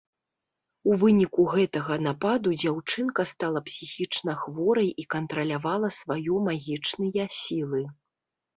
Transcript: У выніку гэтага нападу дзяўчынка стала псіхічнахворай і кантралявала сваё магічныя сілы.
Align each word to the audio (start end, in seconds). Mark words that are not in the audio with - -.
У 0.91 0.95
выніку 1.01 1.41
гэтага 1.55 1.97
нападу 2.05 2.49
дзяўчынка 2.63 3.21
стала 3.33 3.59
псіхічнахворай 3.69 4.89
і 5.05 5.07
кантралявала 5.17 5.93
сваё 6.01 6.41
магічныя 6.51 7.23
сілы. 7.45 7.81